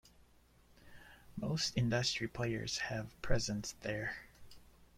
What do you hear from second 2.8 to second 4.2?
have presence there.